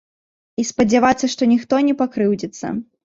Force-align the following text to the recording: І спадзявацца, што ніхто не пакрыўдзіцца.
І 0.61 0.63
спадзявацца, 0.69 1.29
што 1.33 1.49
ніхто 1.53 1.83
не 1.91 1.95
пакрыўдзіцца. 2.01 2.73